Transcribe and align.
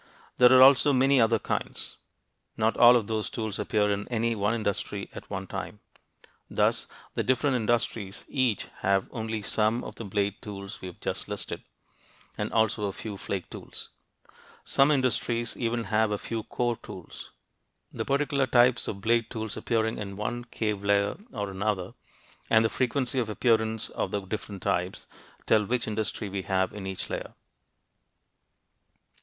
There 0.37 0.51
are 0.51 0.63
also 0.63 0.93
many 0.93 1.21
other 1.21 1.37
kinds. 1.37 1.97
Not 2.57 2.75
all 2.75 2.95
of 2.95 3.05
these 3.05 3.29
tools 3.29 3.59
appear 3.59 3.91
in 3.91 4.07
any 4.07 4.33
one 4.33 4.55
industry 4.55 5.11
at 5.13 5.29
one 5.29 5.45
time. 5.45 5.79
Thus 6.49 6.87
the 7.13 7.21
different 7.21 7.55
industries 7.55 8.25
shown 8.25 8.35
in 8.35 8.35
the 8.47 8.55
chart 8.55 8.57
(p. 8.57 8.61
72) 8.61 8.65
each 8.65 8.73
have 8.81 9.07
only 9.11 9.41
some 9.43 9.83
of 9.83 9.93
the 9.93 10.03
blade 10.05 10.41
tools 10.41 10.81
we've 10.81 10.99
just 11.01 11.27
listed, 11.29 11.63
and 12.35 12.51
also 12.51 12.85
a 12.85 12.91
few 12.93 13.15
flake 13.15 13.47
tools. 13.51 13.89
Some 14.65 14.89
industries 14.89 15.55
even 15.55 15.83
have 15.83 16.09
a 16.09 16.17
few 16.17 16.41
core 16.45 16.77
tools. 16.81 17.29
The 17.91 18.03
particular 18.03 18.47
types 18.47 18.87
of 18.87 19.01
blade 19.01 19.29
tools 19.29 19.55
appearing 19.55 19.99
in 19.99 20.17
one 20.17 20.45
cave 20.45 20.83
layer 20.83 21.15
or 21.31 21.51
another, 21.51 21.93
and 22.49 22.65
the 22.65 22.69
frequency 22.69 23.19
of 23.19 23.29
appearance 23.29 23.89
of 23.89 24.09
the 24.09 24.21
different 24.21 24.63
types, 24.63 25.05
tell 25.45 25.63
which 25.63 25.87
industry 25.87 26.27
we 26.27 26.41
have 26.41 26.73
in 26.73 26.87
each 26.87 27.07
layer. 27.07 27.35